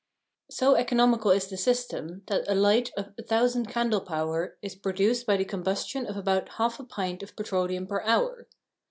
So 0.49 0.73
economical 0.73 1.29
is 1.29 1.45
the 1.45 1.57
system 1.57 2.23
that 2.25 2.47
a 2.49 2.55
light 2.55 2.91
of 2.97 3.13
1000 3.19 3.67
candle 3.67 4.01
power 4.01 4.57
is 4.63 4.73
produced 4.73 5.27
by 5.27 5.37
the 5.37 5.45
combustion 5.45 6.07
of 6.07 6.17
about 6.17 6.53
half 6.53 6.79
a 6.79 6.83
pint 6.83 7.21
of 7.21 7.35
petroleum 7.35 7.85
per 7.85 8.01
hour! 8.01 8.47